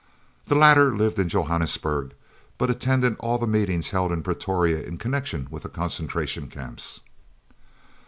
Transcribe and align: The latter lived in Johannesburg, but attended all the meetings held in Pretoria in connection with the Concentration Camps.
The 0.47 0.55
latter 0.55 0.95
lived 0.97 1.19
in 1.19 1.29
Johannesburg, 1.29 2.15
but 2.57 2.71
attended 2.71 3.17
all 3.19 3.37
the 3.37 3.45
meetings 3.45 3.91
held 3.91 4.11
in 4.11 4.23
Pretoria 4.23 4.81
in 4.81 4.97
connection 4.97 5.47
with 5.51 5.61
the 5.61 5.69
Concentration 5.69 6.47
Camps. 6.47 7.01